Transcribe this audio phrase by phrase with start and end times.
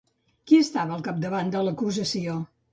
[0.51, 2.43] Qui estava al capdavant de l'acusació?